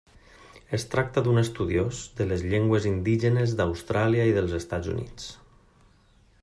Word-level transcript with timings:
Es 0.77 0.85
tracta 0.93 1.23
d'un 1.27 1.41
estudiós 1.41 1.99
de 2.21 2.27
les 2.31 2.45
llengües 2.53 2.89
indígenes 2.93 3.55
d'Austràlia 3.61 4.27
i 4.31 4.35
dels 4.39 4.57
Estats 4.61 4.95
Units. 4.97 5.29